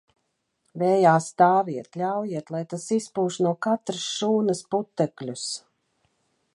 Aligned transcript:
Vējā 0.83 1.11
stāviet, 1.25 1.99
ļaujiet, 2.03 2.49
lai 2.55 2.63
tas 2.73 2.87
izpūš 2.97 3.39
no 3.49 3.53
katras 3.67 4.09
šūnas 4.17 4.67
putekļus. 4.73 5.47